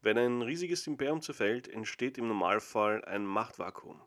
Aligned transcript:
Wenn 0.00 0.16
ein 0.16 0.42
riesiges 0.42 0.86
Imperium 0.86 1.20
zerfällt, 1.22 1.66
entsteht 1.66 2.18
im 2.18 2.28
Normalfall 2.28 3.04
ein 3.04 3.26
Machtvakuum. 3.26 4.00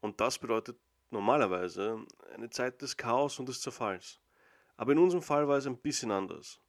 Und 0.00 0.20
das 0.20 0.38
bedeutet 0.38 0.78
normalerweise 1.10 2.04
eine 2.34 2.48
Zeit 2.48 2.80
des 2.80 2.96
Chaos 2.96 3.38
und 3.38 3.48
des 3.48 3.60
Zerfalls. 3.60 4.20
Aber 4.76 4.92
in 4.92 4.98
unserem 4.98 5.22
Fall 5.22 5.46
war 5.46 5.58
es 5.58 5.66
ein 5.66 5.78
bisschen 5.78 6.10
anders. 6.10 6.60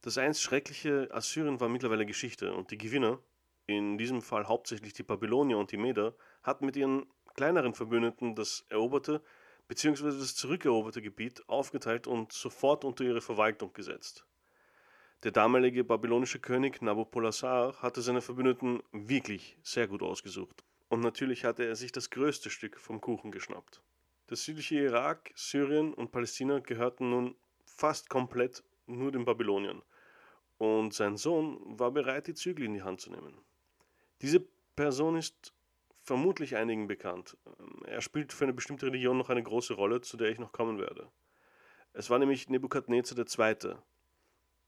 Das 0.00 0.18
einst 0.18 0.42
schreckliche 0.42 1.08
Assyrien 1.12 1.60
war 1.60 1.68
mittlerweile 1.68 2.06
Geschichte 2.06 2.52
und 2.54 2.70
die 2.70 2.78
Gewinner, 2.78 3.18
in 3.66 3.96
diesem 3.96 4.20
Fall 4.20 4.46
hauptsächlich 4.46 4.92
die 4.92 5.02
Babylonier 5.02 5.58
und 5.58 5.72
die 5.72 5.78
Meder, 5.78 6.14
hatten 6.42 6.66
mit 6.66 6.76
ihren 6.76 7.06
kleineren 7.34 7.74
Verbündeten 7.74 8.34
das 8.34 8.64
eroberte 8.68 9.22
bzw. 9.68 10.18
das 10.18 10.34
zurückeroberte 10.34 11.00
Gebiet 11.00 11.46
aufgeteilt 11.48 12.06
und 12.06 12.32
sofort 12.32 12.84
unter 12.84 13.04
ihre 13.04 13.20
Verwaltung 13.20 13.72
gesetzt. 13.72 14.26
Der 15.24 15.32
damalige 15.32 15.84
babylonische 15.84 16.38
König 16.38 16.82
Nabopolassar 16.82 17.80
hatte 17.80 18.02
seine 18.02 18.20
Verbündeten 18.20 18.82
wirklich 18.92 19.56
sehr 19.62 19.88
gut 19.88 20.02
ausgesucht. 20.02 20.62
Und 20.90 21.00
natürlich 21.00 21.46
hatte 21.46 21.64
er 21.64 21.76
sich 21.76 21.92
das 21.92 22.10
größte 22.10 22.50
Stück 22.50 22.78
vom 22.78 23.00
Kuchen 23.00 23.30
geschnappt. 23.30 23.80
Der 24.28 24.36
südliche 24.36 24.74
Irak, 24.74 25.32
Syrien 25.34 25.94
und 25.94 26.12
Palästina 26.12 26.58
gehörten 26.58 27.08
nun 27.08 27.36
fast 27.64 28.10
komplett 28.10 28.62
nur 28.86 29.12
den 29.12 29.24
Babyloniern. 29.24 29.80
Und 30.58 30.92
sein 30.92 31.16
Sohn 31.16 31.58
war 31.78 31.90
bereit, 31.90 32.26
die 32.26 32.34
Zügel 32.34 32.66
in 32.66 32.74
die 32.74 32.82
Hand 32.82 33.00
zu 33.00 33.10
nehmen. 33.10 33.38
Diese 34.20 34.44
Person 34.76 35.16
ist 35.16 35.54
vermutlich 36.02 36.56
einigen 36.56 36.86
bekannt. 36.86 37.38
Er 37.86 38.02
spielt 38.02 38.34
für 38.34 38.44
eine 38.44 38.52
bestimmte 38.52 38.84
Religion 38.84 39.16
noch 39.16 39.30
eine 39.30 39.42
große 39.42 39.72
Rolle, 39.72 40.02
zu 40.02 40.18
der 40.18 40.28
ich 40.28 40.38
noch 40.38 40.52
kommen 40.52 40.78
werde. 40.78 41.08
Es 41.94 42.10
war 42.10 42.18
nämlich 42.18 42.50
Nebukadnezar 42.50 43.16
II., 43.18 43.78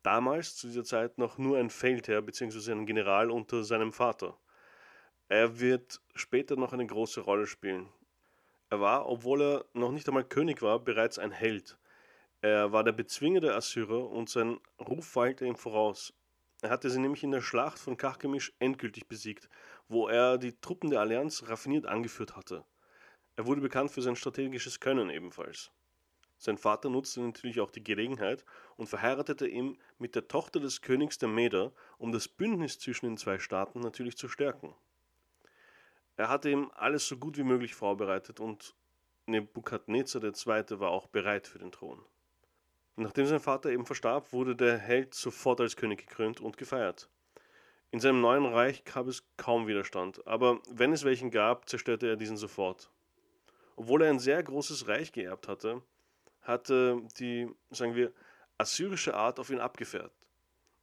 damals 0.07 0.55
zu 0.55 0.69
dieser 0.69 0.85
Zeit 0.85 1.19
noch 1.19 1.37
nur 1.37 1.59
ein 1.59 1.69
Feldherr 1.69 2.23
bzw. 2.23 2.71
ein 2.71 2.87
General 2.87 3.29
unter 3.29 3.65
seinem 3.65 3.93
Vater. 3.93 4.39
Er 5.29 5.59
wird 5.59 6.01
später 6.15 6.55
noch 6.55 6.73
eine 6.73 6.87
große 6.87 7.21
Rolle 7.21 7.49
spielen. 7.49 7.89
Er 8.71 8.81
war, 8.81 9.09
obwohl 9.09 9.43
er 9.43 9.65
noch 9.73 9.91
nicht 9.91 10.07
einmal 10.07 10.23
König 10.23 10.63
war, 10.63 10.79
bereits 10.79 11.19
ein 11.19 11.33
Held. 11.33 11.77
Er 12.41 12.71
war 12.71 12.85
der 12.85 12.93
Bezwinger 12.93 13.41
der 13.41 13.57
Assyrer 13.57 14.09
und 14.09 14.31
sein 14.31 14.61
Ruf 14.79 15.17
weilte 15.17 15.45
ihm 15.45 15.57
voraus. 15.57 16.15
Er 16.63 16.71
hatte 16.71 16.89
sie 16.89 17.01
nämlich 17.01 17.25
in 17.25 17.33
der 17.33 17.41
Schlacht 17.41 17.79
von 17.81 17.97
Kachgemisch 17.97 18.53
endgültig 18.61 19.09
besiegt, 19.09 19.49
wo 19.89 20.07
er 20.07 20.39
die 20.39 20.59
Truppen 20.61 20.91
der 20.91 21.01
Allianz 21.01 21.49
raffiniert 21.49 21.87
angeführt 21.87 22.37
hatte. 22.37 22.65
Er 23.35 23.47
wurde 23.47 23.61
bekannt 23.61 23.91
für 23.91 24.03
sein 24.03 24.15
strategisches 24.15 24.79
Können 24.79 25.11
ebenfalls. 25.11 25.73
Sein 26.39 26.59
Vater 26.59 26.91
nutzte 26.91 27.21
natürlich 27.21 27.61
auch 27.61 27.71
die 27.71 27.83
Gelegenheit 27.83 28.45
und 28.77 28.89
verheiratete 28.89 29.47
ihn 29.49 29.79
mit 29.99 30.15
der 30.15 30.29
Tochter 30.29 30.61
des 30.61 30.83
Königs 30.83 31.19
der 31.19 31.29
Meder, 31.29 31.73
um 31.99 32.13
das 32.13 32.29
Bündnis 32.29 32.79
zwischen 32.79 33.07
den 33.07 33.17
zwei 33.17 33.39
Staaten 33.39 33.81
natürlich 33.81 34.17
zu 34.17 34.29
stärken. 34.29 34.75
Er 36.17 36.29
hatte 36.29 36.51
ihm 36.51 36.71
alles 36.75 37.07
so 37.07 37.17
gut 37.17 37.37
wie 37.37 37.43
möglich 37.43 37.75
vorbereitet 37.75 38.41
und 38.41 38.75
Nebukadnezar 39.27 40.23
II. 40.23 40.81
war 40.81 40.91
auch 40.91 41.09
bereit 41.09 41.47
für 41.47 41.59
den 41.59 41.73
Thron. 41.73 42.01
Nachdem 42.97 43.27
sein 43.27 43.41
Vater 43.41 43.71
eben 43.71 43.85
verstarb, 43.85 44.33
wurde 44.33 44.57
der 44.57 44.79
Held 44.79 45.15
sofort 45.15 45.61
als 45.61 45.77
König 45.77 46.07
gekrönt 46.07 46.41
und 46.41 46.57
gefeiert. 46.57 47.11
In 47.91 48.01
seinem 48.01 48.21
neuen 48.21 48.47
Reich 48.47 48.85
gab 48.85 49.07
es 49.07 49.25
kaum 49.37 49.67
Widerstand, 49.67 50.27
aber 50.27 50.61
wenn 50.71 50.93
es 50.93 51.05
welchen 51.05 51.31
gab, 51.31 51.69
zerstörte 51.69 52.09
er 52.09 52.17
diesen 52.17 52.37
sofort. 52.37 52.91
Obwohl 53.77 54.03
er 54.03 54.11
ein 54.11 54.19
sehr 54.19 54.43
großes 54.43 54.89
Reich 54.89 55.13
geerbt 55.13 55.49
hatte, 55.49 55.83
hatte 56.47 57.03
die, 57.19 57.49
sagen 57.71 57.95
wir, 57.95 58.13
assyrische 58.59 59.15
Art 59.15 59.39
auf 59.39 59.51
ihn 59.51 59.61
abgefährt. 59.61 60.13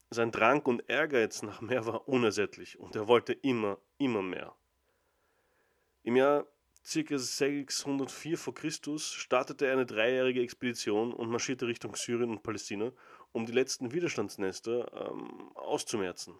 Sein 0.09 0.31
Drang 0.31 0.61
und 0.63 0.87
Ehrgeiz 0.89 1.41
nach 1.41 1.61
mehr 1.61 1.85
war 1.85 2.07
unersättlich 2.07 2.79
und 2.79 2.95
er 2.95 3.07
wollte 3.07 3.33
immer, 3.33 3.77
immer 3.97 4.21
mehr. 4.21 4.55
Im 6.03 6.15
Jahr 6.15 6.45
ca. 6.83 7.17
604 7.17 8.37
v. 8.37 8.51
Chr. 8.51 8.99
startete 8.99 9.65
er 9.65 9.73
eine 9.73 9.85
dreijährige 9.85 10.41
Expedition 10.41 11.13
und 11.13 11.29
marschierte 11.29 11.65
Richtung 11.65 11.95
Syrien 11.95 12.29
und 12.29 12.43
Palästina, 12.43 12.91
um 13.31 13.45
die 13.45 13.53
letzten 13.53 13.93
Widerstandsnester 13.93 15.09
ähm, 15.09 15.51
auszumerzen. 15.55 16.35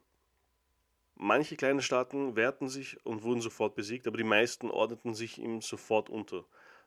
Manche 1.16 1.56
kleine 1.56 1.82
Staaten 1.82 2.36
wehrten 2.36 2.68
sich 2.68 3.04
und 3.06 3.24
wurden 3.24 3.40
sofort 3.40 3.76
besiegt, 3.76 4.06
aber 4.08 4.18
die 4.18 4.24
meisten 4.24 4.70
ordneten 4.70 5.14
sich 5.14 5.38
ihm 5.38 5.62
sofort 5.62 6.10
unter, 6.10 6.46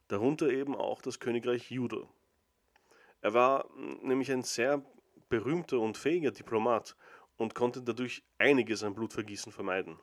darunter 0.08 0.50
eben 0.50 0.76
auch 0.76 1.00
das 1.00 1.18
Königreich 1.18 1.70
Juda. 1.70 2.08
Er 3.26 3.34
war 3.34 3.68
nämlich 4.02 4.30
ein 4.30 4.44
sehr 4.44 4.86
berühmter 5.28 5.80
und 5.80 5.98
fähiger 5.98 6.30
Diplomat 6.30 6.96
und 7.36 7.56
konnte 7.56 7.82
dadurch 7.82 8.22
einiges 8.38 8.84
an 8.84 8.94
Blutvergießen 8.94 9.50
vermeiden. 9.50 9.98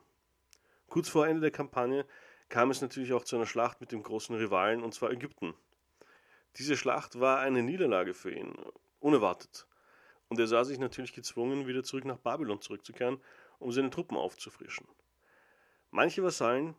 Kurz 0.88 1.08
vor 1.08 1.26
Ende 1.26 1.40
der 1.40 1.50
Kampagne 1.50 2.04
kam 2.50 2.70
es 2.70 2.82
natürlich 2.82 3.14
auch 3.14 3.24
zu 3.24 3.36
einer 3.36 3.46
Schlacht 3.46 3.80
mit 3.80 3.92
dem 3.92 4.02
großen 4.02 4.36
Rivalen, 4.36 4.82
und 4.82 4.92
zwar 4.92 5.10
Ägypten. 5.10 5.54
Diese 6.58 6.76
Schlacht 6.76 7.18
war 7.18 7.38
eine 7.38 7.62
Niederlage 7.62 8.12
für 8.12 8.30
ihn, 8.30 8.54
unerwartet. 9.00 9.66
Und 10.28 10.38
er 10.38 10.46
sah 10.46 10.62
sich 10.62 10.78
natürlich 10.78 11.14
gezwungen, 11.14 11.66
wieder 11.66 11.82
zurück 11.82 12.04
nach 12.04 12.18
Babylon 12.18 12.60
zurückzukehren, 12.60 13.22
um 13.58 13.72
seine 13.72 13.88
Truppen 13.88 14.18
aufzufrischen. 14.18 14.86
Manche 15.90 16.22
Vasallen, 16.22 16.74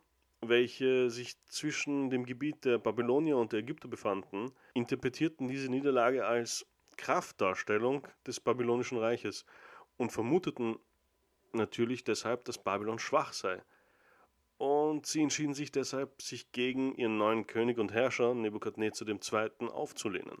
welche 0.48 1.10
sich 1.10 1.40
zwischen 1.46 2.10
dem 2.10 2.24
Gebiet 2.24 2.64
der 2.64 2.78
Babylonier 2.78 3.36
und 3.36 3.52
der 3.52 3.60
Ägypter 3.60 3.88
befanden, 3.88 4.52
interpretierten 4.74 5.48
diese 5.48 5.70
Niederlage 5.70 6.26
als 6.26 6.66
Kraftdarstellung 6.96 8.06
des 8.26 8.40
babylonischen 8.40 8.98
Reiches 8.98 9.44
und 9.96 10.12
vermuteten 10.12 10.76
natürlich 11.52 12.04
deshalb, 12.04 12.44
dass 12.44 12.62
Babylon 12.62 12.98
schwach 12.98 13.32
sei 13.32 13.62
und 14.58 15.06
sie 15.06 15.22
entschieden 15.22 15.54
sich 15.54 15.70
deshalb, 15.70 16.22
sich 16.22 16.50
gegen 16.52 16.94
ihren 16.94 17.18
neuen 17.18 17.46
König 17.46 17.78
und 17.78 17.92
Herrscher 17.92 18.34
Nebukadnezar 18.34 19.06
II. 19.08 19.68
aufzulehnen. 19.68 20.38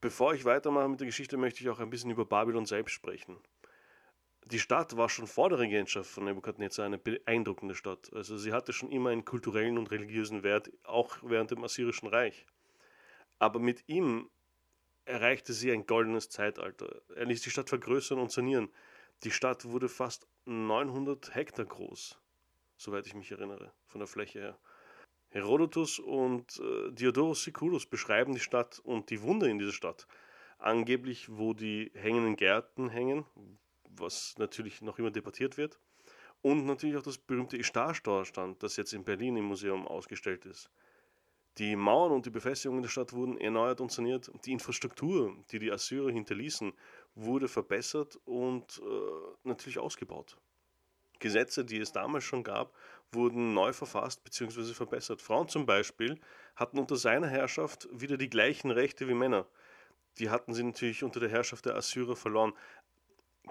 Bevor 0.00 0.34
ich 0.34 0.44
weitermache 0.44 0.88
mit 0.88 1.00
der 1.00 1.06
Geschichte, 1.06 1.36
möchte 1.36 1.62
ich 1.62 1.70
auch 1.70 1.78
ein 1.78 1.90
bisschen 1.90 2.10
über 2.10 2.24
Babylon 2.24 2.66
selbst 2.66 2.92
sprechen. 2.92 3.38
Die 4.46 4.58
Stadt 4.58 4.96
war 4.96 5.08
schon 5.08 5.26
vor 5.26 5.48
der 5.48 5.60
Regentschaft 5.60 6.10
von 6.10 6.24
Nebukadnezar 6.24 6.86
eine 6.86 6.98
beeindruckende 6.98 7.74
Stadt. 7.74 8.10
Also 8.12 8.36
sie 8.36 8.52
hatte 8.52 8.72
schon 8.72 8.90
immer 8.90 9.10
einen 9.10 9.24
kulturellen 9.24 9.78
und 9.78 9.90
religiösen 9.90 10.42
Wert, 10.42 10.70
auch 10.84 11.16
während 11.22 11.50
dem 11.50 11.62
Assyrischen 11.62 12.08
Reich. 12.08 12.46
Aber 13.38 13.60
mit 13.60 13.88
ihm 13.88 14.28
erreichte 15.04 15.52
sie 15.52 15.70
ein 15.72 15.86
goldenes 15.86 16.28
Zeitalter. 16.28 17.02
Er 17.14 17.26
ließ 17.26 17.42
die 17.42 17.50
Stadt 17.50 17.68
vergrößern 17.68 18.18
und 18.18 18.32
sanieren. 18.32 18.68
Die 19.24 19.30
Stadt 19.30 19.64
wurde 19.64 19.88
fast 19.88 20.26
900 20.46 21.34
Hektar 21.34 21.66
groß 21.66 22.18
soweit 22.82 23.06
ich 23.06 23.14
mich 23.14 23.30
erinnere, 23.30 23.72
von 23.86 24.00
der 24.00 24.08
Fläche 24.08 24.40
her. 24.40 24.58
Herodotus 25.30 25.98
und 25.98 26.60
äh, 26.60 26.92
Diodorus 26.92 27.44
Siculus 27.44 27.86
beschreiben 27.86 28.34
die 28.34 28.40
Stadt 28.40 28.80
und 28.80 29.08
die 29.10 29.22
Wunder 29.22 29.46
in 29.46 29.58
dieser 29.58 29.72
Stadt. 29.72 30.06
Angeblich, 30.58 31.28
wo 31.30 31.54
die 31.54 31.90
hängenden 31.94 32.36
Gärten 32.36 32.90
hängen, 32.90 33.24
was 33.96 34.34
natürlich 34.38 34.82
noch 34.82 34.98
immer 34.98 35.10
debattiert 35.10 35.56
wird. 35.56 35.78
Und 36.40 36.66
natürlich 36.66 36.96
auch 36.96 37.02
das 37.02 37.18
berühmte 37.18 37.56
Ishtar-Stand, 37.56 38.62
das 38.62 38.76
jetzt 38.76 38.92
in 38.92 39.04
Berlin 39.04 39.36
im 39.36 39.44
Museum 39.44 39.86
ausgestellt 39.86 40.44
ist. 40.44 40.70
Die 41.58 41.76
Mauern 41.76 42.12
und 42.12 42.24
die 42.24 42.30
Befestigungen 42.30 42.82
der 42.82 42.88
Stadt 42.88 43.12
wurden 43.12 43.38
erneuert 43.38 43.80
und 43.80 43.92
saniert. 43.92 44.30
Die 44.46 44.52
Infrastruktur, 44.52 45.36
die 45.50 45.58
die 45.58 45.70
Assyrer 45.70 46.10
hinterließen, 46.10 46.72
wurde 47.14 47.46
verbessert 47.46 48.18
und 48.24 48.80
äh, 48.82 49.48
natürlich 49.48 49.78
ausgebaut. 49.78 50.38
Gesetze, 51.18 51.64
die 51.64 51.78
es 51.78 51.92
damals 51.92 52.24
schon 52.24 52.42
gab, 52.42 52.74
wurden 53.12 53.52
neu 53.52 53.72
verfasst 53.72 54.24
bzw. 54.24 54.72
verbessert. 54.72 55.20
Frauen 55.20 55.48
zum 55.48 55.66
Beispiel 55.66 56.18
hatten 56.56 56.78
unter 56.78 56.96
seiner 56.96 57.28
Herrschaft 57.28 57.86
wieder 57.92 58.16
die 58.16 58.30
gleichen 58.30 58.70
Rechte 58.70 59.06
wie 59.06 59.14
Männer. 59.14 59.46
Die 60.18 60.30
hatten 60.30 60.54
sie 60.54 60.62
natürlich 60.62 61.04
unter 61.04 61.20
der 61.20 61.28
Herrschaft 61.28 61.66
der 61.66 61.76
Assyrer 61.76 62.16
verloren. 62.16 62.54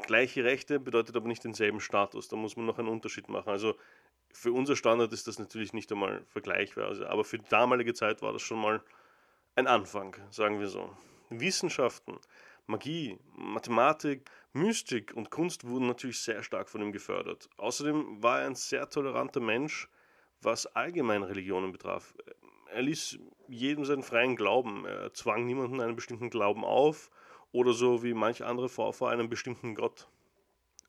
Gleiche 0.03 0.43
Rechte 0.43 0.79
bedeutet 0.79 1.15
aber 1.15 1.27
nicht 1.27 1.43
denselben 1.43 1.81
Status. 1.81 2.27
Da 2.27 2.35
muss 2.35 2.55
man 2.55 2.65
noch 2.65 2.79
einen 2.79 2.87
Unterschied 2.87 3.29
machen. 3.29 3.49
Also 3.49 3.75
für 4.31 4.53
unser 4.53 4.75
Standard 4.75 5.11
ist 5.11 5.27
das 5.27 5.39
natürlich 5.39 5.73
nicht 5.73 5.91
einmal 5.91 6.23
vergleichbar. 6.27 6.87
Also, 6.87 7.05
aber 7.05 7.23
für 7.23 7.37
die 7.37 7.49
damalige 7.49 7.93
Zeit 7.93 8.21
war 8.21 8.33
das 8.33 8.41
schon 8.41 8.59
mal 8.59 8.81
ein 9.55 9.67
Anfang, 9.67 10.15
sagen 10.29 10.59
wir 10.59 10.67
so. 10.67 10.95
Wissenschaften 11.29 12.19
Magie, 12.67 13.19
Mathematik, 13.35 14.29
Mystik 14.53 15.13
und 15.13 15.29
Kunst 15.29 15.67
wurden 15.67 15.87
natürlich 15.87 16.19
sehr 16.19 16.43
stark 16.43 16.69
von 16.69 16.81
ihm 16.81 16.91
gefördert. 16.91 17.49
Außerdem 17.57 18.21
war 18.23 18.41
er 18.41 18.47
ein 18.47 18.55
sehr 18.55 18.89
toleranter 18.89 19.39
Mensch, 19.39 19.89
was 20.41 20.67
allgemein 20.67 21.23
Religionen 21.23 21.71
betraf. 21.71 22.13
Er 22.71 22.81
ließ 22.81 23.19
jedem 23.49 23.83
seinen 23.83 24.03
freien 24.03 24.35
Glauben. 24.35 24.85
Er 24.85 25.13
zwang 25.13 25.45
niemanden 25.45 25.81
einen 25.81 25.95
bestimmten 25.95 26.29
Glauben 26.29 26.63
auf 26.63 27.09
oder 27.51 27.73
so 27.73 28.03
wie 28.03 28.13
manche 28.13 28.45
andere 28.45 28.69
Vorfahren 28.69 29.19
einen 29.19 29.29
bestimmten 29.29 29.75
Gott. 29.75 30.07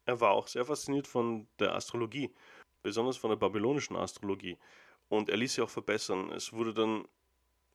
Er 0.04 0.20
war 0.20 0.32
auch 0.32 0.48
sehr 0.48 0.64
fasziniert 0.64 1.06
von 1.06 1.46
der 1.58 1.74
Astrologie, 1.74 2.34
besonders 2.82 3.16
von 3.16 3.30
der 3.30 3.36
babylonischen 3.36 3.96
Astrologie. 3.96 4.58
Und 5.08 5.28
er 5.28 5.36
ließ 5.36 5.54
sie 5.54 5.62
auch 5.62 5.70
verbessern. 5.70 6.30
Es 6.30 6.52
wurde 6.52 6.74
dann 6.74 7.06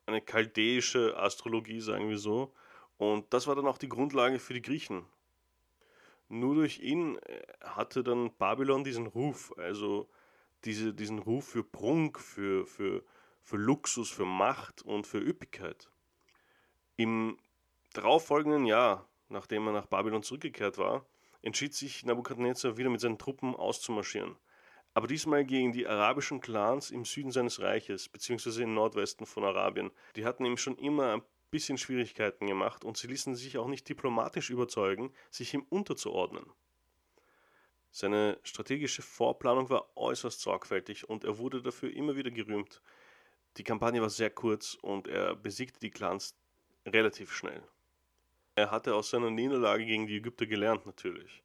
eine 0.06 0.22
chaldäische 0.22 1.18
Astrologie, 1.18 1.82
sagen 1.82 2.10
wir 2.10 2.18
so, 2.18 2.54
und 2.98 3.32
das 3.34 3.48
war 3.48 3.56
dann 3.56 3.68
auch 3.68 3.78
die 3.78 3.90
Grundlage 3.90 4.40
für 4.40 4.54
die 4.54 4.62
Griechen. 4.62 5.06
Nur 6.30 6.56
durch 6.56 6.80
ihn 6.80 7.18
äh, 7.20 7.42
hatte 7.62 8.04
dann 8.04 8.34
Babylon 8.38 8.84
diesen 8.84 9.08
Ruf, 9.08 9.54
also 9.58 10.10
diese, 10.66 10.94
diesen 10.94 11.20
Ruf 11.20 11.48
für 11.48 11.64
Prunk, 11.64 12.20
für, 12.20 12.66
für, 12.66 13.04
für 13.42 13.58
Luxus, 13.58 14.10
für 14.10 14.26
Macht 14.26 14.82
und 14.82 15.08
für 15.08 15.20
Üppigkeit. 15.20 15.90
Im 16.98 17.38
darauffolgenden 17.98 18.66
Jahr, 18.66 19.08
nachdem 19.30 19.68
er 19.68 19.74
nach 19.74 19.88
Babylon 19.88 20.24
zurückgekehrt 20.24 20.78
war, 20.78 21.06
entschied 21.42 21.74
sich 21.74 22.06
Nabukadnezar 22.06 22.78
wieder 22.78 22.90
mit 22.90 23.02
seinen 23.02 23.18
Truppen 23.18 23.56
auszumarschieren. 23.56 24.36
Aber 24.94 25.08
diesmal 25.08 25.46
gegen 25.46 25.72
die 25.72 25.88
arabischen 25.88 26.40
Clans 26.40 26.92
im 26.92 27.06
Süden 27.06 27.32
seines 27.32 27.62
Reiches, 27.62 28.10
beziehungsweise 28.10 28.64
im 28.64 28.74
Nordwesten 28.74 29.26
von 29.26 29.44
Arabien. 29.44 29.92
Die 30.16 30.26
hatten 30.26 30.46
ihm 30.46 30.58
schon 30.58 30.78
immer 30.78 31.14
ein 31.14 31.22
bisschen 31.52 31.78
Schwierigkeiten 31.78 32.48
gemacht 32.48 32.84
und 32.84 32.98
sie 32.98 33.08
ließen 33.08 33.36
sich 33.36 33.58
auch 33.58 33.68
nicht 33.68 33.88
diplomatisch 33.88 34.50
überzeugen, 34.50 35.14
sich 35.30 35.54
ihm 35.54 35.66
unterzuordnen. 35.70 36.46
Seine 37.92 38.40
strategische 38.44 39.02
Vorplanung 39.02 39.70
war 39.70 39.96
äußerst 39.96 40.42
sorgfältig 40.42 41.10
und 41.10 41.24
er 41.24 41.38
wurde 41.38 41.62
dafür 41.62 41.92
immer 41.92 42.16
wieder 42.16 42.32
gerühmt. 42.32 42.82
Die 43.58 43.64
Kampagne 43.64 44.02
war 44.02 44.10
sehr 44.10 44.30
kurz 44.30 44.76
und 44.82 45.08
er 45.08 45.36
besiegte 45.36 45.80
die 45.80 45.90
Clans 45.90 46.36
relativ 46.86 47.34
schnell. 47.34 47.64
Er 48.58 48.72
hatte 48.72 48.96
aus 48.96 49.12
seiner 49.12 49.30
Niederlage 49.30 49.86
gegen 49.86 50.08
die 50.08 50.18
Ägypter 50.18 50.48
gelernt 50.48 50.88
natürlich. 50.88 51.44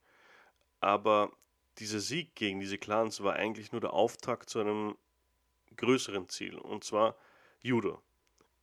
Aber 0.80 1.30
dieser 1.76 2.00
Sieg 2.00 2.34
gegen 2.34 2.58
diese 2.58 2.78
Clans 2.78 3.22
war 3.22 3.34
eigentlich 3.34 3.70
nur 3.70 3.82
der 3.82 3.92
Auftakt 3.92 4.48
zu 4.48 4.60
einem 4.60 4.96
größeren 5.76 6.30
Ziel, 6.30 6.56
und 6.56 6.84
zwar 6.84 7.14
Juda. 7.60 8.00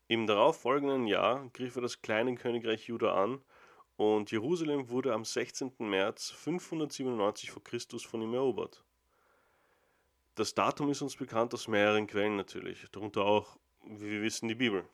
Im 0.07 0.25
darauffolgenden 0.25 1.06
Jahr 1.06 1.48
griff 1.54 1.75
er 1.75 1.84
das 1.84 2.01
kleine 2.01 2.34
Königreich 2.34 2.88
Juda 2.88 3.13
an 3.24 3.44
und 3.98 4.31
Jerusalem 4.31 4.90
wurde 4.90 5.13
am 5.13 5.25
16. 5.25 5.74
März 5.78 6.31
597 6.31 7.52
v. 7.52 7.60
Chr. 7.60 8.00
von 8.00 8.24
ihm 8.24 8.34
erobert. 8.34 8.84
Das 10.34 10.56
Datum 10.56 10.90
ist 10.90 11.04
uns 11.04 11.16
bekannt 11.16 11.54
aus 11.54 11.68
mehreren 11.68 12.07
Quellen 12.07 12.36
natürlich, 12.36 12.84
darunter 12.92 13.25
auch, 13.25 13.60
wie 13.84 14.10
wir 14.10 14.24
wissen, 14.24 14.48
die 14.48 14.56
Bibel. 14.56 14.90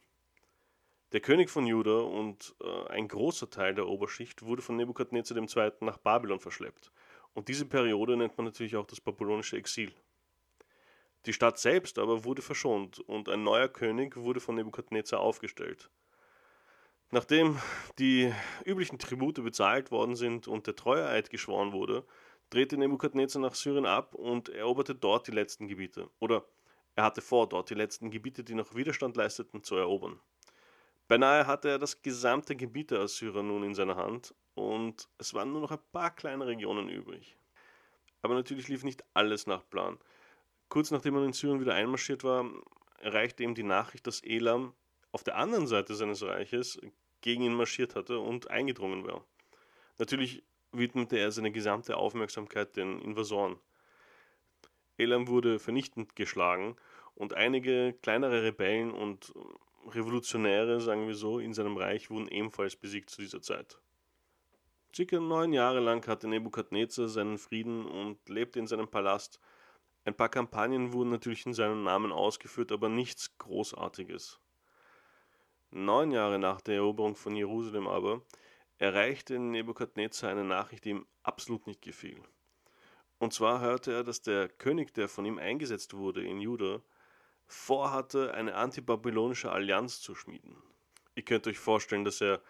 Der 1.12 1.22
König 1.22 1.50
von 1.50 1.68
Juda 1.68 2.00
und 2.00 2.56
äh, 2.62 2.88
ein 2.90 3.07
großer 3.07 3.50
Teil 3.50 3.75
der 3.75 3.88
Oberschicht 3.88 4.42
wurde 4.42 4.62
von 4.62 4.75
Nebukadnezar 4.75 5.38
II. 5.38 5.72
nach 5.81 5.98
Babylon 5.98 6.40
verschleppt. 6.40 6.92
Und 7.34 7.48
diese 7.48 7.66
Periode 7.66 8.18
nennt 8.18 8.38
man 8.38 8.46
natürlich 8.46 8.75
auch 8.75 8.88
das 8.88 9.02
babylonische 9.02 9.57
Exil. 9.57 9.94
Die 11.25 11.34
Stadt 11.34 11.60
selbst 11.60 12.00
aber 12.00 12.24
wurde 12.24 12.42
verschont 12.42 13.00
und 13.00 13.30
ein 13.30 13.44
neuer 13.44 13.68
König 13.68 14.16
wurde 14.18 14.40
von 14.40 14.56
Nebukadnezar 14.56 15.19
aufgestellt. 15.19 15.90
Nachdem 17.12 17.60
die 18.00 18.34
üblichen 18.66 19.00
Tribute 19.00 19.44
bezahlt 19.44 19.92
worden 19.92 20.16
sind 20.16 20.48
und 20.48 20.68
der 20.68 20.75
Treueeid 20.75 21.30
geschworen 21.30 21.72
wurde, 21.72 22.06
drehte 22.50 22.78
Nebukadnezar 22.78 23.42
nach 23.42 23.56
Syrien 23.56 23.86
ab 23.86 24.16
und 24.16 24.50
eroberte 24.50 24.96
dort 24.96 25.28
die 25.28 25.31
letzten 25.31 25.68
Gebiete. 25.68 26.10
Oder 26.19 26.46
er 26.96 27.04
hatte 27.04 27.22
vor, 27.22 27.48
dort 27.50 27.69
die 27.69 27.75
letzten 27.75 28.12
Gebiete, 28.12 28.44
die 28.44 28.56
noch 28.56 28.75
Widerstand 28.75 29.18
leisteten, 29.18 29.63
zu 29.63 29.75
erobern. 29.75 30.19
Beinahe 31.07 31.46
hatte 31.46 31.69
er 31.69 31.80
das 31.80 32.02
gesamte 32.02 32.56
Gebiet 32.56 32.92
der 32.92 33.02
Assyrer 33.02 33.44
nun 33.44 33.63
in 33.63 33.75
seiner 33.75 33.96
Hand 33.96 34.34
und 34.56 35.07
es 35.19 35.34
waren 35.34 35.52
nur 35.52 35.62
noch 35.62 35.72
ein 35.72 35.80
paar 35.92 36.16
kleine 36.16 36.48
Regionen 36.48 36.90
übrig. 36.90 37.38
Aber 38.24 38.34
natürlich 38.34 38.68
lief 38.68 38.84
nicht 38.84 39.04
alles 39.13 39.46
nach 39.46 39.69
Plan. 39.69 40.00
Kurz 40.68 40.90
nachdem 40.90 41.16
er 41.16 41.25
in 41.25 41.34
Syrien 41.34 41.62
wieder 41.62 41.75
einmarschiert 41.75 42.24
war, 42.24 42.50
erreichte 43.00 43.44
ihm 43.44 43.54
die 43.54 43.63
Nachricht, 43.63 44.07
dass 44.07 44.24
Elam 44.24 44.74
auf 45.12 45.24
der 45.24 45.38
anderen 45.38 45.68
Seite 45.68 45.94
seines 45.94 46.24
Reiches 46.24 46.80
gegen 47.22 47.44
ihn 47.44 47.54
marschiert 47.54 47.96
hatte 47.96 48.19
und 48.19 48.50
eingedrungen 48.50 49.06
war. 49.06 49.24
Natürlich 50.00 50.44
widmete 50.72 51.18
er 51.18 51.31
seine 51.31 51.51
gesamte 51.51 51.98
Aufmerksamkeit 51.98 52.75
den 52.75 53.00
Invasoren. 53.00 53.58
Elam 54.98 55.28
wurde 55.28 55.60
vernichtend 55.60 56.16
geschlagen 56.16 56.75
und 57.13 57.34
einige 57.34 57.94
kleinere 58.01 58.44
Rebellen 58.44 58.92
und 58.92 59.34
Revolutionäre, 59.86 60.82
sagen 60.82 61.08
wir 61.08 61.16
so, 61.16 61.40
in 61.40 61.54
seinem 61.54 61.78
Reich 61.78 62.10
wurden 62.10 62.28
ebenfalls 62.28 62.76
besiegt 62.76 63.10
zu 63.10 63.22
dieser 63.22 63.42
Zeit. 63.42 63.80
Circa 64.96 65.20
neun 65.20 65.54
Jahre 65.54 65.80
lang 65.80 66.06
hatte 66.08 66.28
Nebukadnezar 66.28 67.10
seinen 67.10 67.38
Frieden 67.38 67.86
und 67.86 68.30
lebte 68.30 68.60
in 68.60 68.68
seinem 68.68 68.88
Palast. 68.88 69.40
Ein 70.06 70.16
paar 70.16 70.30
Kampagnen 70.30 70.94
wurden 70.94 71.10
natürlich 71.10 71.46
in 71.46 71.54
seinem 71.54 71.84
Namen 71.84 72.12
ausgeführt, 72.12 72.72
aber 72.72 72.90
nichts 72.90 73.38
Großartiges. 73.38 74.40
Neun 75.72 76.12
Jahre 76.12 76.40
nach 76.40 76.62
der 76.62 76.76
Eroberung 76.76 77.16
von 77.16 77.36
Jerusalem 77.36 77.88
aber 77.88 78.22
erreichte 78.78 79.38
Nebukadnezar 79.38 80.30
eine 80.30 80.44
Nachricht, 80.44 80.86
die 80.86 80.92
ihm 80.92 81.06
absolut 81.24 81.68
nicht 81.68 81.82
gefiel. 81.82 82.22
Und 83.20 83.34
zwar 83.34 83.62
hörte 83.62 83.92
er, 83.92 84.04
dass 84.04 84.22
der 84.22 84.48
König, 84.48 84.94
der 84.94 85.10
von 85.10 85.26
ihm 85.26 85.40
eingesetzt 85.40 85.94
wurde 85.94 86.26
in 86.26 86.40
Juda, 86.40 86.82
vorhatte, 87.47 88.33
eine 88.33 88.56
antibabylonische 88.56 89.51
Allianz 89.51 90.01
zu 90.01 90.15
schmieden. 90.15 90.56
Ihr 91.15 91.24
könnt 91.24 91.47
euch 91.47 91.59
vorstellen, 91.59 92.03
dass 92.03 92.21
er 92.21 92.42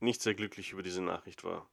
nicht 0.00 0.22
sehr 0.22 0.34
glücklich 0.34 0.72
über 0.72 0.82
diese 0.82 1.02
Nachricht 1.02 1.44
war. 1.44 1.68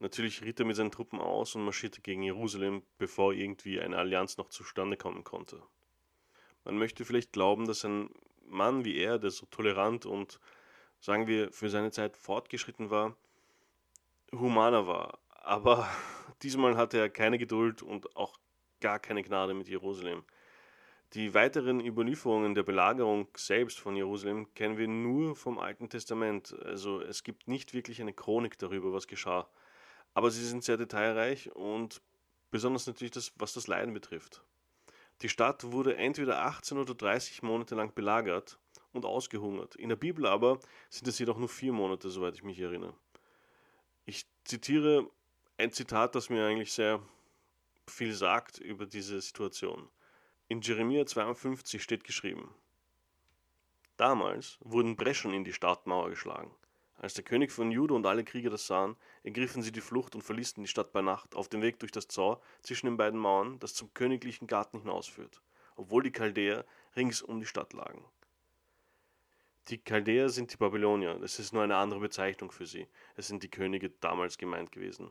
Natürlich 0.00 0.42
riet 0.42 0.60
er 0.60 0.66
mit 0.66 0.76
seinen 0.76 0.92
Truppen 0.92 1.20
aus 1.20 1.54
und 1.54 1.64
marschierte 1.64 2.00
gegen 2.00 2.22
Jerusalem, 2.22 2.82
bevor 2.98 3.32
irgendwie 3.32 3.80
eine 3.80 3.98
Allianz 3.98 4.36
noch 4.36 4.48
zustande 4.48 4.96
kommen 4.96 5.24
konnte. 5.24 5.62
Man 6.64 6.78
möchte 6.78 7.04
vielleicht 7.04 7.32
glauben, 7.32 7.66
dass 7.66 7.84
ein 7.84 8.10
Mann 8.46 8.84
wie 8.84 8.96
er, 8.96 9.18
der 9.18 9.30
so 9.30 9.46
tolerant 9.46 10.06
und, 10.06 10.38
sagen 11.00 11.26
wir, 11.26 11.52
für 11.52 11.68
seine 11.68 11.90
Zeit 11.90 12.16
fortgeschritten 12.16 12.90
war, 12.90 13.16
humaner 14.32 14.86
war. 14.86 15.18
Aber 15.28 15.88
diesmal 16.42 16.76
hatte 16.76 16.98
er 16.98 17.10
keine 17.10 17.38
Geduld 17.38 17.82
und 17.82 18.16
auch 18.16 18.38
gar 18.80 18.98
keine 18.98 19.22
Gnade 19.22 19.54
mit 19.54 19.68
Jerusalem. 19.68 20.24
Die 21.14 21.32
weiteren 21.32 21.80
Überlieferungen 21.80 22.54
der 22.54 22.64
Belagerung 22.64 23.28
selbst 23.34 23.80
von 23.80 23.96
Jerusalem 23.96 24.52
kennen 24.52 24.76
wir 24.76 24.88
nur 24.88 25.34
vom 25.36 25.58
Alten 25.58 25.88
Testament. 25.88 26.54
Also 26.64 27.00
es 27.00 27.24
gibt 27.24 27.48
nicht 27.48 27.72
wirklich 27.72 28.02
eine 28.02 28.12
Chronik 28.12 28.58
darüber, 28.58 28.92
was 28.92 29.06
geschah. 29.06 29.48
Aber 30.12 30.30
sie 30.30 30.44
sind 30.44 30.64
sehr 30.64 30.76
detailreich 30.76 31.50
und 31.56 32.02
besonders 32.50 32.86
natürlich 32.86 33.12
das, 33.12 33.32
was 33.36 33.54
das 33.54 33.68
Leiden 33.68 33.94
betrifft. 33.94 34.44
Die 35.22 35.30
Stadt 35.30 35.72
wurde 35.72 35.96
entweder 35.96 36.42
18 36.42 36.76
oder 36.76 36.94
30 36.94 37.42
Monate 37.42 37.74
lang 37.74 37.94
belagert 37.94 38.58
und 38.92 39.06
ausgehungert. 39.06 39.76
In 39.76 39.88
der 39.88 39.96
Bibel 39.96 40.26
aber 40.26 40.60
sind 40.90 41.08
es 41.08 41.18
jedoch 41.18 41.38
nur 41.38 41.48
vier 41.48 41.72
Monate, 41.72 42.10
soweit 42.10 42.34
ich 42.34 42.42
mich 42.42 42.58
erinnere. 42.60 42.94
Ich 44.04 44.26
zitiere 44.44 45.10
ein 45.56 45.72
Zitat, 45.72 46.14
das 46.14 46.28
mir 46.28 46.46
eigentlich 46.46 46.72
sehr 46.72 47.02
viel 47.86 48.12
sagt 48.12 48.58
über 48.58 48.86
diese 48.86 49.20
Situation. 49.20 49.88
In 50.50 50.62
Jeremia 50.62 51.04
52 51.04 51.82
steht 51.82 52.04
geschrieben: 52.04 52.54
Damals 53.98 54.56
wurden 54.60 54.96
Breschen 54.96 55.34
in 55.34 55.44
die 55.44 55.52
Stadtmauer 55.52 56.08
geschlagen. 56.08 56.50
Als 56.96 57.12
der 57.12 57.22
König 57.22 57.52
von 57.52 57.70
Juda 57.70 57.94
und 57.94 58.06
alle 58.06 58.24
Krieger 58.24 58.48
das 58.48 58.66
sahen, 58.66 58.96
ergriffen 59.24 59.62
sie 59.62 59.72
die 59.72 59.82
Flucht 59.82 60.14
und 60.14 60.22
verließen 60.22 60.62
die 60.62 60.68
Stadt 60.68 60.90
bei 60.90 61.02
Nacht 61.02 61.36
auf 61.36 61.50
dem 61.50 61.60
Weg 61.60 61.78
durch 61.80 61.92
das 61.92 62.08
Zor 62.08 62.40
zwischen 62.62 62.86
den 62.86 62.96
beiden 62.96 63.20
Mauern, 63.20 63.58
das 63.58 63.74
zum 63.74 63.92
königlichen 63.92 64.46
Garten 64.46 64.78
hinausführt, 64.78 65.42
obwohl 65.76 66.02
die 66.02 66.12
Chaldäer 66.12 66.64
rings 66.96 67.20
um 67.20 67.40
die 67.40 67.46
Stadt 67.46 67.74
lagen. 67.74 68.02
Die 69.68 69.76
Chaldäer 69.76 70.30
sind 70.30 70.50
die 70.50 70.56
Babylonier, 70.56 71.18
das 71.18 71.38
ist 71.38 71.52
nur 71.52 71.62
eine 71.62 71.76
andere 71.76 72.00
Bezeichnung 72.00 72.52
für 72.52 72.64
sie. 72.64 72.88
Es 73.16 73.28
sind 73.28 73.42
die 73.42 73.50
Könige 73.50 73.90
damals 73.90 74.38
gemeint 74.38 74.72
gewesen. 74.72 75.10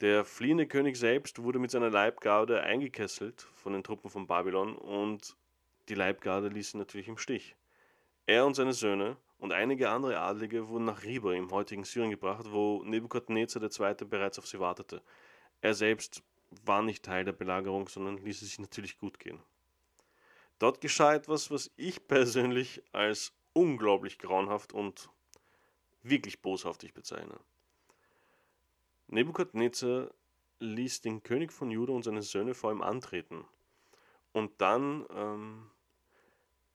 Der 0.00 0.24
fliehende 0.24 0.68
König 0.68 0.96
selbst 0.96 1.42
wurde 1.42 1.58
mit 1.58 1.72
seiner 1.72 1.90
Leibgarde 1.90 2.62
eingekesselt 2.62 3.48
von 3.54 3.72
den 3.72 3.82
Truppen 3.82 4.08
von 4.10 4.28
Babylon 4.28 4.76
und 4.76 5.36
die 5.88 5.96
Leibgarde 5.96 6.46
ließ 6.46 6.74
ihn 6.74 6.78
natürlich 6.78 7.08
im 7.08 7.18
Stich. 7.18 7.56
Er 8.24 8.46
und 8.46 8.54
seine 8.54 8.74
Söhne 8.74 9.16
und 9.38 9.52
einige 9.52 9.90
andere 9.90 10.20
Adlige 10.20 10.68
wurden 10.68 10.84
nach 10.84 11.02
Riba 11.02 11.32
im 11.32 11.50
heutigen 11.50 11.82
Syrien 11.82 12.12
gebracht, 12.12 12.46
wo 12.50 12.84
Nebukadnezar 12.84 13.60
II. 13.60 14.04
bereits 14.04 14.38
auf 14.38 14.46
sie 14.46 14.60
wartete. 14.60 15.02
Er 15.62 15.74
selbst 15.74 16.22
war 16.64 16.82
nicht 16.82 17.04
Teil 17.04 17.24
der 17.24 17.32
Belagerung, 17.32 17.88
sondern 17.88 18.18
ließ 18.18 18.42
es 18.42 18.50
sich 18.50 18.60
natürlich 18.60 18.98
gut 18.98 19.18
gehen. 19.18 19.42
Dort 20.60 20.80
geschah 20.80 21.14
etwas, 21.14 21.50
was 21.50 21.72
ich 21.76 22.06
persönlich 22.06 22.84
als 22.92 23.32
unglaublich 23.52 24.20
grauenhaft 24.20 24.72
und 24.72 25.08
wirklich 26.04 26.40
boshaftig 26.40 26.94
bezeichne. 26.94 27.40
Nebukadnezar 29.08 30.10
ließ 30.60 31.00
den 31.00 31.22
König 31.22 31.50
von 31.52 31.70
Juda 31.70 31.94
und 31.94 32.02
seine 32.02 32.22
Söhne 32.22 32.54
vor 32.54 32.72
ihm 32.72 32.82
antreten. 32.82 33.46
Und 34.32 34.60
dann 34.60 35.06
ähm, 35.14 35.70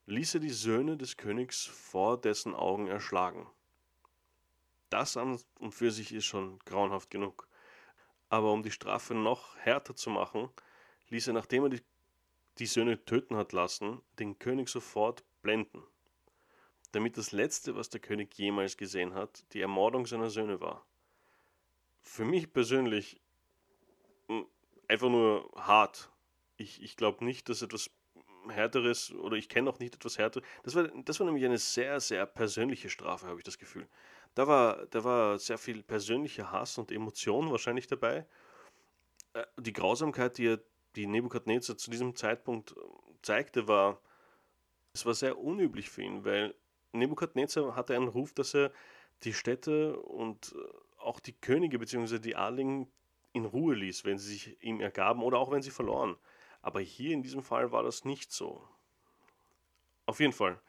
ließ 0.08 0.36
er 0.36 0.40
die 0.40 0.50
Söhne 0.50 0.98
des 0.98 1.16
Königs 1.16 1.66
vor 1.66 2.20
dessen 2.20 2.56
Augen 2.56 2.88
erschlagen. 2.88 3.48
Das 4.90 5.16
an 5.16 5.40
und 5.60 5.74
für 5.74 5.92
sich 5.92 6.12
ist 6.12 6.26
schon 6.26 6.58
grauenhaft 6.66 7.12
genug. 7.12 7.48
Aber 8.30 8.52
um 8.52 8.64
die 8.64 8.72
Strafe 8.72 9.14
noch 9.14 9.56
härter 9.58 9.96
zu 9.96 10.10
machen, 10.10 10.50
ließ 11.10 11.28
er, 11.28 11.34
nachdem 11.34 11.64
er 11.64 11.70
die, 11.70 11.82
die 12.58 12.66
Söhne 12.66 13.06
töten 13.06 13.36
hat 13.36 13.54
lassen, 13.54 14.02
den 14.18 14.40
König 14.40 14.70
sofort 14.70 15.24
blenden. 15.44 15.84
Damit 16.94 17.18
das 17.18 17.32
Letzte, 17.32 17.76
was 17.76 17.90
der 17.90 18.02
König 18.02 18.34
jemals 18.40 18.76
gesehen 18.76 19.14
hat, 19.14 19.46
die 19.54 19.62
Ermordung 19.62 20.08
seiner 20.08 20.32
Söhne 20.32 20.62
war. 20.62 20.84
Für 22.04 22.26
mich 22.26 22.54
persönlich 22.54 23.20
hm, 24.28 24.46
einfach 24.88 25.10
nur 25.10 25.50
hart. 25.56 26.12
Ich, 26.58 26.84
ich 26.84 26.96
glaube 26.96 27.26
nicht, 27.26 27.50
dass 27.50 27.62
etwas 27.62 27.90
härteres 28.50 29.12
oder 29.14 29.38
ich 29.38 29.50
kenne 29.50 29.70
auch 29.70 29.80
nicht 29.80 29.96
etwas 29.96 30.18
härteres. 30.18 30.48
Das 30.64 30.76
war, 30.76 30.84
das 30.84 31.20
war 31.20 31.26
nämlich 31.26 31.46
eine 31.46 31.58
sehr, 31.58 32.00
sehr 32.00 32.26
persönliche 32.26 32.90
Strafe, 32.90 33.28
habe 33.28 33.40
ich 33.40 33.46
das 33.46 33.58
Gefühl. 33.58 33.88
Da 34.36 34.48
war, 34.48 34.86
da 34.88 35.04
war 35.04 35.40
sehr 35.40 35.58
viel 35.58 35.82
persönlicher 35.82 36.52
Hass 36.52 36.78
und 36.78 36.92
Emotion 36.92 37.52
wahrscheinlich 37.52 37.88
dabei. 37.88 38.28
Äh, 39.34 39.46
die 39.58 39.74
Grausamkeit, 39.74 40.38
die, 40.38 40.48
er, 40.48 40.60
die 40.96 41.08
Nebukadnezar 41.08 41.78
zu 41.78 41.90
diesem 41.90 42.16
Zeitpunkt 42.16 42.72
äh, 42.72 42.76
zeigte, 43.22 43.68
war, 43.68 44.02
es 44.94 45.06
war 45.06 45.14
sehr 45.14 45.40
unüblich 45.40 45.90
für 45.90 46.04
ihn, 46.04 46.26
weil 46.26 46.54
Nebukadnezar 46.92 47.76
hatte 47.76 47.96
einen 47.96 48.08
Ruf, 48.08 48.34
dass 48.34 48.54
er 48.54 48.72
die 49.24 49.34
Städte 49.34 49.98
und 50.00 50.54
äh, 50.54 50.83
auch 51.04 51.20
die 51.20 51.34
Könige 51.34 51.80
bzw. 51.80 52.20
die 52.20 52.36
Adligen 52.36 52.92
in 53.34 53.46
Ruhe 53.46 53.76
ließ, 53.76 54.06
wenn 54.06 54.18
sie 54.18 54.34
sich 54.34 54.64
ihm 54.64 54.80
ergaben 54.80 55.24
oder 55.24 55.40
auch 55.40 55.52
wenn 55.52 55.62
sie 55.62 55.72
verloren. 55.72 56.16
Aber 56.62 56.80
hier 56.80 57.14
in 57.14 57.24
diesem 57.24 57.44
Fall 57.44 57.72
war 57.72 57.84
das 57.84 58.06
nicht 58.06 58.32
so. 58.32 58.68
Auf 60.06 60.20
jeden 60.20 60.34
Fall. 60.34 60.60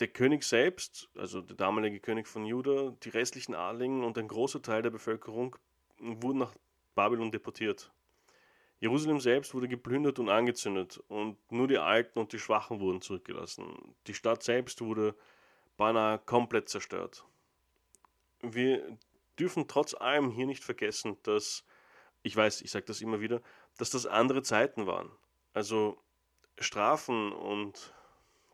Der 0.00 0.08
König 0.08 0.42
selbst, 0.42 1.08
also 1.14 1.40
der 1.40 1.56
damalige 1.56 2.00
König 2.00 2.26
von 2.26 2.44
Juda, 2.44 2.96
die 3.02 3.10
restlichen 3.10 3.54
Adligen 3.54 4.02
und 4.02 4.18
ein 4.18 4.26
großer 4.26 4.60
Teil 4.60 4.82
der 4.82 4.90
Bevölkerung 4.90 5.56
wurden 5.98 6.38
nach 6.38 6.54
Babylon 6.94 7.30
deportiert. 7.30 7.92
Jerusalem 8.80 9.20
selbst 9.20 9.54
wurde 9.54 9.68
geplündert 9.68 10.18
und 10.18 10.28
angezündet 10.28 11.02
und 11.08 11.38
nur 11.50 11.68
die 11.68 11.78
Alten 11.78 12.18
und 12.18 12.32
die 12.32 12.38
Schwachen 12.38 12.80
wurden 12.80 13.00
zurückgelassen. 13.00 13.94
Die 14.06 14.14
Stadt 14.14 14.42
selbst 14.42 14.80
wurde 14.80 15.14
beinahe 15.76 16.18
komplett 16.18 16.68
zerstört. 16.68 17.24
Wir 18.52 18.98
dürfen 19.38 19.68
trotz 19.68 19.94
allem 19.94 20.30
hier 20.30 20.46
nicht 20.46 20.64
vergessen, 20.64 21.16
dass, 21.22 21.64
ich 22.22 22.36
weiß, 22.36 22.62
ich 22.62 22.70
sage 22.70 22.84
das 22.86 23.00
immer 23.00 23.20
wieder, 23.20 23.40
dass 23.78 23.90
das 23.90 24.06
andere 24.06 24.42
Zeiten 24.42 24.86
waren. 24.86 25.10
Also 25.52 25.98
Strafen 26.58 27.32
und 27.32 27.94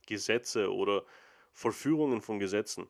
Gesetze 0.07 0.73
oder 0.73 1.05
Vollführungen 1.53 2.21
von 2.21 2.39
Gesetzen 2.39 2.89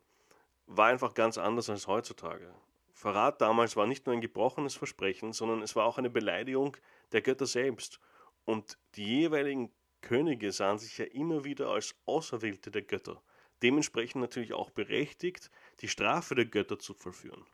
war 0.67 0.87
einfach 0.87 1.13
ganz 1.13 1.37
anders 1.37 1.69
als 1.69 1.87
heutzutage. 1.87 2.53
Verrat 2.93 3.41
damals 3.41 3.75
war 3.75 3.87
nicht 3.87 4.05
nur 4.05 4.13
ein 4.13 4.21
gebrochenes 4.21 4.75
Versprechen, 4.75 5.33
sondern 5.33 5.61
es 5.61 5.75
war 5.75 5.85
auch 5.85 5.97
eine 5.97 6.09
Beleidigung 6.09 6.77
der 7.11 7.21
Götter 7.21 7.45
selbst. 7.47 7.99
Und 8.45 8.77
die 8.95 9.05
jeweiligen 9.05 9.71
Könige 10.01 10.51
sahen 10.51 10.77
sich 10.77 10.97
ja 10.97 11.05
immer 11.05 11.43
wieder 11.43 11.69
als 11.69 11.95
Auserwählte 12.05 12.71
der 12.71 12.81
Götter, 12.81 13.21
dementsprechend 13.61 14.21
natürlich 14.21 14.53
auch 14.53 14.71
berechtigt, 14.71 15.51
die 15.81 15.87
Strafe 15.87 16.35
der 16.35 16.45
Götter 16.45 16.77
zu 16.77 16.93
vollführen. 16.93 17.45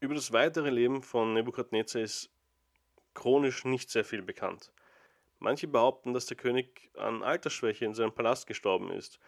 Über 0.00 0.14
das 0.14 0.32
weitere 0.32 0.70
Leben 0.70 1.02
von 1.02 1.34
Nebukadnezar 1.34 2.02
ist 2.02 2.30
chronisch 3.14 3.64
nicht 3.64 3.90
sehr 3.90 4.04
viel 4.04 4.22
bekannt. 4.22 4.72
Manche 5.38 5.68
behaupten, 5.68 6.14
dass 6.14 6.26
der 6.26 6.36
König 6.36 6.90
an 6.96 7.22
Altersschwäche 7.22 7.84
in 7.84 7.94
seinem 7.94 8.12
Palast 8.12 8.46
gestorben 8.46 8.90
ist. 8.90 9.20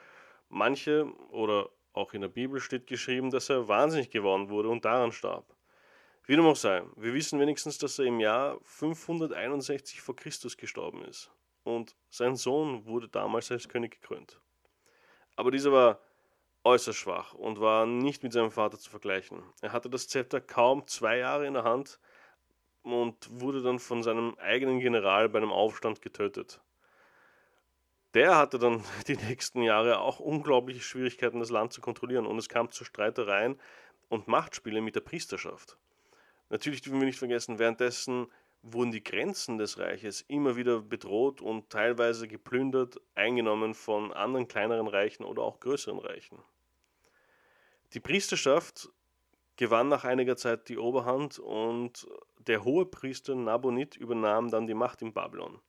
Manche, 0.48 1.06
oder 1.30 1.70
auch 1.92 2.14
in 2.14 2.20
der 2.20 2.28
Bibel 2.28 2.60
steht 2.60 2.86
geschrieben, 2.86 3.30
dass 3.30 3.48
er 3.48 3.68
wahnsinnig 3.68 4.10
geworden 4.10 4.48
wurde 4.48 4.68
und 4.68 4.84
daran 4.84 5.12
starb. 5.12 5.54
Wie 6.26 6.36
dem 6.36 6.46
auch 6.46 6.56
sei, 6.56 6.84
wir 6.96 7.14
wissen 7.14 7.40
wenigstens, 7.40 7.78
dass 7.78 7.98
er 7.98 8.06
im 8.06 8.20
Jahr 8.20 8.58
561 8.62 10.00
vor 10.00 10.14
Christus 10.16 10.56
gestorben 10.56 11.04
ist. 11.04 11.30
Und 11.64 11.96
sein 12.08 12.36
Sohn 12.36 12.86
wurde 12.86 13.08
damals 13.08 13.50
als 13.50 13.68
König 13.68 14.00
gekrönt. 14.00 14.40
Aber 15.36 15.50
dieser 15.50 15.72
war 15.72 16.00
äußerst 16.64 16.98
schwach 16.98 17.34
und 17.34 17.60
war 17.60 17.86
nicht 17.86 18.22
mit 18.22 18.32
seinem 18.32 18.50
Vater 18.50 18.78
zu 18.78 18.90
vergleichen. 18.90 19.42
Er 19.60 19.72
hatte 19.72 19.90
das 19.90 20.08
Zepter 20.08 20.40
kaum 20.40 20.86
zwei 20.86 21.18
Jahre 21.18 21.46
in 21.46 21.54
der 21.54 21.64
Hand, 21.64 21.98
und 22.82 23.40
wurde 23.40 23.62
dann 23.62 23.78
von 23.78 24.02
seinem 24.02 24.36
eigenen 24.38 24.80
General 24.80 25.28
bei 25.28 25.38
einem 25.38 25.52
Aufstand 25.52 26.02
getötet. 26.02 26.60
Der 28.14 28.36
hatte 28.36 28.58
dann 28.58 28.82
die 29.06 29.16
nächsten 29.16 29.62
Jahre 29.62 30.00
auch 30.00 30.20
unglaubliche 30.20 30.80
Schwierigkeiten, 30.80 31.40
das 31.40 31.50
Land 31.50 31.72
zu 31.72 31.80
kontrollieren 31.80 32.26
und 32.26 32.38
es 32.38 32.48
kam 32.48 32.70
zu 32.70 32.84
Streitereien 32.84 33.58
und 34.08 34.28
Machtspielen 34.28 34.84
mit 34.84 34.96
der 34.96 35.00
Priesterschaft. 35.00 35.76
Natürlich 36.48 36.82
dürfen 36.82 36.98
wir 36.98 37.06
nicht 37.06 37.18
vergessen, 37.18 37.60
währenddessen 37.60 38.26
wurden 38.62 38.92
die 38.92 39.02
Grenzen 39.02 39.58
des 39.58 39.78
Reiches 39.78 40.22
immer 40.28 40.56
wieder 40.56 40.80
bedroht 40.80 41.40
und 41.40 41.70
teilweise 41.70 42.28
geplündert, 42.28 43.00
eingenommen 43.14 43.74
von 43.74 44.12
anderen 44.12 44.48
kleineren 44.48 44.86
Reichen 44.86 45.24
oder 45.24 45.42
auch 45.42 45.60
größeren 45.60 45.98
Reichen. 45.98 46.38
Die 47.94 48.00
Priesterschaft 48.00 48.90
gewann 49.56 49.88
nach 49.88 50.04
einiger 50.04 50.36
Zeit 50.36 50.68
die 50.68 50.78
Oberhand 50.78 51.38
und 51.38 52.06
der 52.38 52.64
Hohepriester 52.64 53.34
Nabonid 53.34 53.96
übernahm 53.96 54.50
dann 54.50 54.66
die 54.66 54.74
Macht 54.74 55.02
in 55.02 55.12
Babylon. 55.12 55.60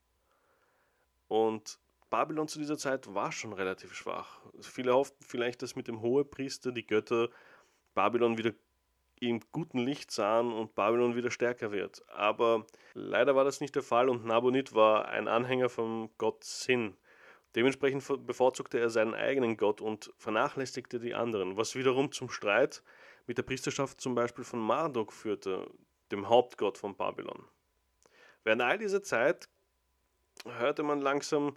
Und 1.28 1.80
Babylon 2.10 2.48
zu 2.48 2.60
dieser 2.60 2.78
Zeit 2.78 3.14
war 3.14 3.32
schon 3.32 3.54
relativ 3.54 3.94
schwach. 3.94 4.42
Viele 4.60 4.94
hofften 4.94 5.24
vielleicht, 5.24 5.62
dass 5.62 5.76
mit 5.76 5.88
dem 5.88 6.02
Hohepriester 6.02 6.72
die 6.72 6.86
Götter 6.86 7.30
Babylon 7.94 8.38
wieder 8.38 8.52
im 9.30 9.40
guten 9.52 9.78
Licht 9.78 10.12
sahen 10.12 10.52
und 10.52 10.74
Babylon 10.74 11.16
wieder 11.16 11.30
stärker 11.30 11.72
wird. 11.72 12.04
Aber 12.10 12.66
leider 12.94 13.36
war 13.36 13.44
das 13.44 13.62
nicht 13.62 13.76
der 13.76 13.84
Fall 13.84 14.10
und 14.10 14.26
Nabonid 14.26 14.74
war 14.74 15.10
ein 15.10 15.28
Anhänger 15.28 15.70
vom 15.70 16.10
Gott 16.18 16.44
Sin. 16.44 16.98
Dementsprechend 17.56 18.26
bevorzugte 18.26 18.80
er 18.80 18.90
seinen 18.90 19.14
eigenen 19.14 19.58
Gott 19.58 19.80
und 19.80 20.12
vernachlässigte 20.18 21.00
die 21.00 21.14
anderen, 21.14 21.56
was 21.58 21.76
wiederum 21.76 22.12
zum 22.12 22.30
Streit 22.30 22.82
mit 23.28 23.38
der 23.38 23.44
Priesterschaft 23.44 24.02
zum 24.02 24.16
Beispiel 24.16 24.44
von 24.44 24.60
Marduk 24.60 25.14
führte, 25.14 25.70
dem 26.12 26.28
Hauptgott 26.28 26.78
von 26.78 26.96
Babylon. 26.96 27.44
Während 28.44 28.62
all 28.64 28.78
dieser 28.80 29.04
Zeit 29.04 29.48
hörte 30.46 30.82
man 30.82 31.00
langsam, 31.00 31.56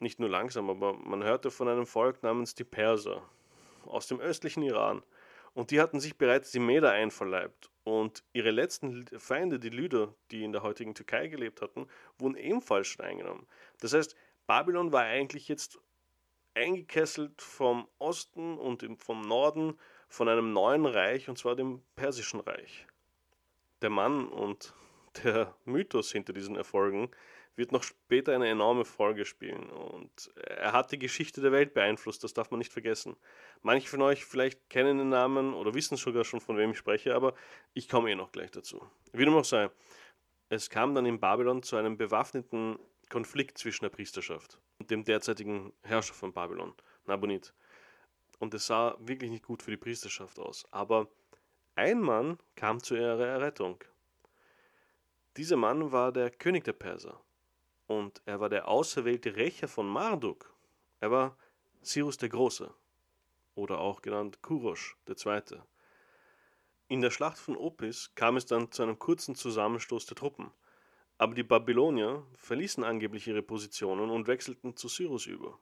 nicht 0.00 0.18
nur 0.18 0.28
langsam, 0.28 0.68
aber 0.70 0.94
man 0.94 1.22
hörte 1.22 1.50
von 1.50 1.68
einem 1.68 1.86
Volk 1.86 2.22
namens 2.22 2.54
die 2.54 2.64
Perser 2.64 3.22
aus 3.86 4.08
dem 4.08 4.18
östlichen 4.18 4.62
Iran. 4.62 5.02
Und 5.60 5.72
die 5.72 5.80
hatten 5.82 6.00
sich 6.00 6.16
bereits 6.16 6.52
die 6.52 6.58
Meder 6.58 6.90
einverleibt. 6.90 7.68
Und 7.84 8.24
ihre 8.32 8.50
letzten 8.50 9.06
Feinde, 9.18 9.58
die 9.58 9.68
Lyder, 9.68 10.14
die 10.30 10.42
in 10.42 10.52
der 10.52 10.62
heutigen 10.62 10.94
Türkei 10.94 11.26
gelebt 11.26 11.60
hatten, 11.60 11.86
wurden 12.18 12.34
ebenfalls 12.34 12.86
schon 12.86 13.04
eingenommen. 13.04 13.46
Das 13.78 13.92
heißt, 13.92 14.16
Babylon 14.46 14.90
war 14.90 15.02
eigentlich 15.02 15.48
jetzt 15.48 15.78
eingekesselt 16.54 17.42
vom 17.42 17.86
Osten 17.98 18.56
und 18.56 18.86
vom 19.02 19.20
Norden 19.20 19.78
von 20.08 20.30
einem 20.30 20.54
neuen 20.54 20.86
Reich, 20.86 21.28
und 21.28 21.36
zwar 21.36 21.56
dem 21.56 21.82
Persischen 21.94 22.40
Reich. 22.40 22.86
Der 23.82 23.90
Mann 23.90 24.28
und 24.28 24.72
der 25.24 25.54
Mythos 25.66 26.10
hinter 26.10 26.32
diesen 26.32 26.56
Erfolgen 26.56 27.10
wird 27.60 27.70
noch 27.70 27.84
später 27.84 28.34
eine 28.34 28.48
enorme 28.48 28.84
Folge 28.84 29.24
spielen 29.24 29.70
und 29.70 30.32
er 30.34 30.72
hat 30.72 30.90
die 30.90 30.98
Geschichte 30.98 31.40
der 31.40 31.52
Welt 31.52 31.74
beeinflusst, 31.74 32.24
das 32.24 32.32
darf 32.32 32.50
man 32.50 32.58
nicht 32.58 32.72
vergessen. 32.72 33.16
Manche 33.62 33.88
von 33.88 34.02
euch 34.02 34.24
vielleicht 34.24 34.70
kennen 34.70 34.98
den 34.98 35.10
Namen 35.10 35.54
oder 35.54 35.74
wissen 35.74 35.96
sogar 35.96 36.24
schon, 36.24 36.40
von 36.40 36.56
wem 36.56 36.70
ich 36.70 36.78
spreche, 36.78 37.14
aber 37.14 37.34
ich 37.74 37.88
komme 37.88 38.10
eh 38.10 38.14
noch 38.14 38.32
gleich 38.32 38.50
dazu. 38.50 38.82
Wie 39.12 39.24
dem 39.24 39.34
auch 39.34 39.44
sei, 39.44 39.70
es 40.48 40.70
kam 40.70 40.94
dann 40.94 41.06
in 41.06 41.20
Babylon 41.20 41.62
zu 41.62 41.76
einem 41.76 41.96
bewaffneten 41.96 42.78
Konflikt 43.10 43.58
zwischen 43.58 43.84
der 43.84 43.90
Priesterschaft 43.90 44.58
und 44.78 44.90
dem 44.90 45.04
derzeitigen 45.04 45.72
Herrscher 45.82 46.14
von 46.14 46.32
Babylon, 46.32 46.74
Nabonid 47.04 47.52
und 48.38 48.54
es 48.54 48.66
sah 48.66 48.96
wirklich 48.98 49.30
nicht 49.30 49.44
gut 49.44 49.62
für 49.62 49.70
die 49.70 49.76
Priesterschaft 49.76 50.38
aus. 50.38 50.66
Aber 50.70 51.08
ein 51.74 52.00
Mann 52.00 52.38
kam 52.56 52.82
zu 52.82 52.96
ihrer 52.96 53.26
Errettung. 53.26 53.84
Dieser 55.36 55.56
Mann 55.56 55.92
war 55.92 56.10
der 56.10 56.30
König 56.30 56.64
der 56.64 56.72
Perser 56.72 57.20
und 57.90 58.22
er 58.24 58.38
war 58.38 58.48
der 58.48 58.68
auserwählte 58.68 59.34
Rächer 59.34 59.66
von 59.66 59.88
Marduk. 59.88 60.54
Er 61.00 61.10
war 61.10 61.36
Cyrus 61.82 62.16
der 62.18 62.28
Große 62.28 62.72
oder 63.56 63.80
auch 63.80 64.00
genannt 64.00 64.40
Kurosch 64.42 64.96
der 65.08 65.16
Zweite. 65.16 65.64
In 66.86 67.00
der 67.00 67.10
Schlacht 67.10 67.38
von 67.38 67.56
Opis 67.56 68.12
kam 68.14 68.36
es 68.36 68.46
dann 68.46 68.70
zu 68.70 68.84
einem 68.84 69.00
kurzen 69.00 69.34
Zusammenstoß 69.34 70.06
der 70.06 70.16
Truppen, 70.16 70.52
aber 71.18 71.34
die 71.34 71.42
Babylonier 71.42 72.24
verließen 72.34 72.84
angeblich 72.84 73.26
ihre 73.26 73.42
Positionen 73.42 74.08
und 74.08 74.28
wechselten 74.28 74.76
zu 74.76 74.86
Cyrus 74.88 75.26
über. 75.26 75.58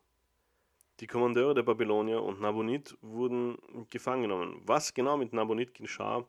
Die 1.01 1.07
Kommandeure 1.07 1.55
der 1.55 1.63
Babylonier 1.63 2.23
und 2.23 2.43
Nabonid 2.43 2.95
wurden 3.01 3.57
gefangen 3.89 4.23
genommen. 4.23 4.61
Was 4.67 4.93
genau 4.93 5.17
mit 5.17 5.33
Nabonid 5.33 5.73
geschah, 5.73 6.29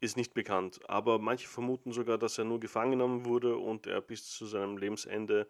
ist 0.00 0.16
nicht 0.16 0.34
bekannt, 0.34 0.80
aber 0.88 1.18
manche 1.18 1.48
vermuten 1.48 1.92
sogar, 1.92 2.18
dass 2.18 2.38
er 2.38 2.44
nur 2.44 2.60
gefangen 2.60 2.92
genommen 2.92 3.24
wurde 3.24 3.56
und 3.56 3.86
er 3.86 4.00
bis 4.00 4.30
zu 4.30 4.46
seinem 4.46 4.76
Lebensende 4.76 5.48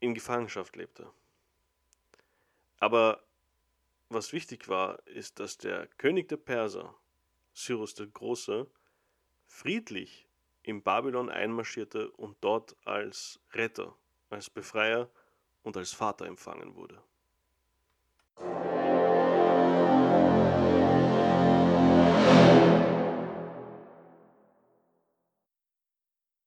in 0.00 0.14
Gefangenschaft 0.14 0.76
lebte. 0.76 1.10
Aber 2.78 3.24
was 4.10 4.32
wichtig 4.32 4.68
war, 4.68 5.06
ist, 5.06 5.40
dass 5.40 5.56
der 5.56 5.86
König 5.98 6.28
der 6.28 6.36
Perser, 6.36 6.94
Cyrus 7.54 7.94
der 7.94 8.06
Große, 8.06 8.66
friedlich 9.46 10.28
in 10.62 10.82
Babylon 10.82 11.30
einmarschierte 11.30 12.10
und 12.12 12.36
dort 12.40 12.76
als 12.84 13.40
Retter, 13.52 13.96
als 14.28 14.50
Befreier 14.50 15.08
und 15.62 15.76
als 15.76 15.92
Vater 15.92 16.26
empfangen 16.26 16.74
wurde. 16.74 17.02